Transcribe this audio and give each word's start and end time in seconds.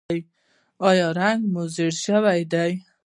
ایا 0.87 1.07
رنګ 1.19 1.39
مو 1.53 1.61
ژیړ 1.73 1.93
شوی 2.05 2.41
دی؟ 2.51 2.71